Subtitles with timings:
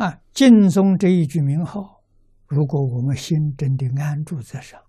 [0.00, 2.02] 啊，敬宗这一句名号，
[2.46, 4.82] 如果我们心真的安住在上，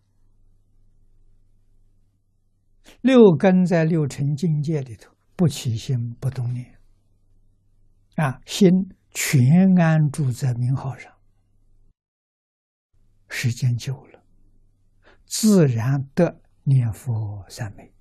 [3.02, 6.80] 六根在六尘境界里头不起心不动念，
[8.16, 8.72] 啊，心
[9.10, 11.12] 全安住在名号上，
[13.28, 14.24] 时间久了，
[15.26, 17.94] 自然得念佛三昧。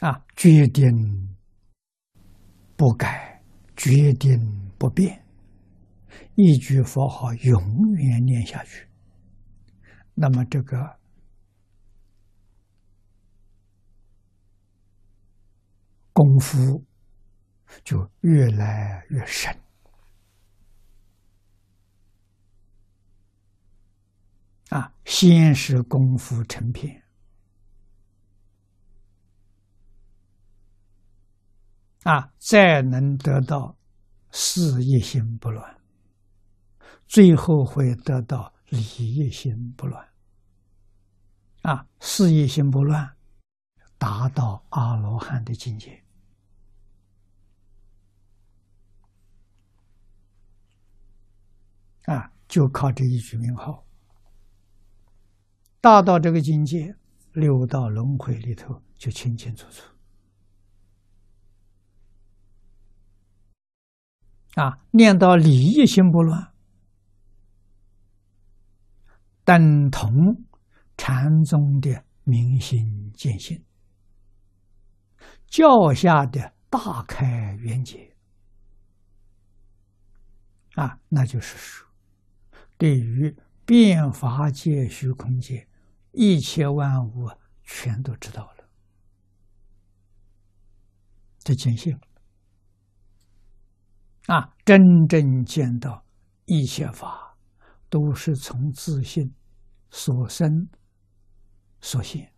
[0.00, 1.23] 啊，决定
[2.76, 3.40] 不改，
[3.76, 4.38] 决定
[4.78, 5.24] 不变，
[6.34, 8.88] 一句佛号永远念下去，
[10.14, 10.98] 那么这个
[16.12, 16.84] 功夫
[17.84, 19.56] 就越来越深
[24.70, 24.92] 啊！
[25.04, 27.03] 先是功夫成片。
[32.04, 33.76] 啊，再能得到
[34.30, 35.80] 事业心不乱，
[37.06, 40.06] 最后会得到理业心不乱。
[41.62, 43.16] 啊，事业心不乱，
[43.96, 46.04] 达到阿罗汉的境界。
[52.04, 53.82] 啊，就靠这一句名号，
[55.80, 56.94] 达到这个境界，
[57.32, 59.93] 六道轮回里头就清清楚楚。
[64.54, 66.52] 啊，念到理一心不乱，
[69.44, 70.44] 等同
[70.96, 73.64] 禅宗的明心见性，
[75.48, 78.14] 教下的大开圆解。
[80.76, 81.88] 啊，那就是说，
[82.76, 85.68] 对于变法界、虚空界
[86.12, 87.28] 一切万物，
[87.64, 88.68] 全都知道了，
[91.40, 91.98] 这见性。
[94.26, 96.02] 啊，真正见到
[96.46, 97.36] 一切法
[97.90, 99.34] 都是从自信
[99.90, 100.66] 所生
[101.80, 102.32] 所现，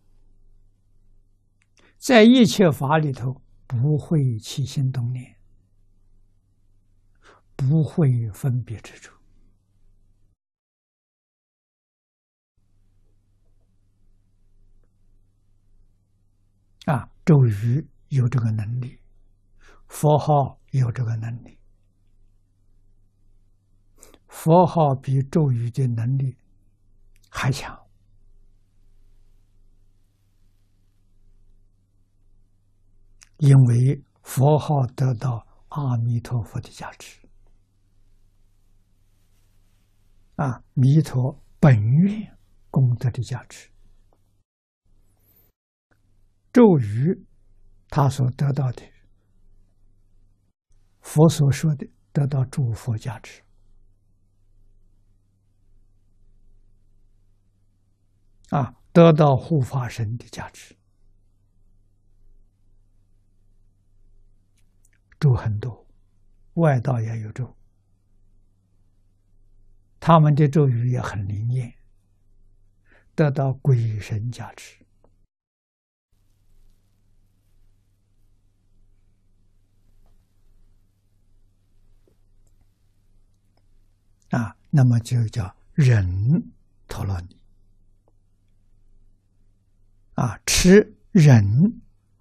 [1.97, 5.37] 在一切法里头不会起心动念，
[7.55, 9.15] 不会分别之处。
[16.85, 18.99] 啊，咒语有这个能力，
[19.87, 21.57] 佛号有这个能力。
[24.27, 26.37] 佛号比咒语的能力
[27.29, 27.77] 还强，
[33.37, 37.27] 因为佛号得到阿弥陀佛的加持，
[40.35, 42.37] 啊，弥陀本愿
[42.69, 43.69] 功德的加持，
[46.51, 47.25] 咒语
[47.89, 48.83] 他所得到的，
[51.01, 53.41] 佛所说的得到诸佛加持。
[58.57, 60.75] 啊，得到护法神的加持，
[65.19, 65.85] 咒很多，
[66.55, 67.55] 外道也有咒，
[69.99, 71.71] 他们的咒语也很灵验，
[73.13, 74.83] 得到鬼神加持。
[84.31, 86.51] 啊，那么就叫人
[86.87, 87.37] 陀罗尼。
[90.17, 91.45] 啊，持忍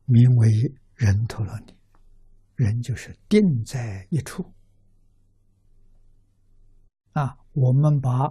[0.05, 1.75] 名为人陀罗尼，
[2.55, 4.53] 忍就是定在一处。
[7.13, 8.31] 啊，我们把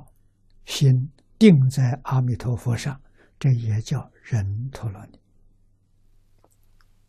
[0.65, 3.01] 心定在阿弥陀佛上，
[3.39, 5.19] 这也叫人陀罗尼。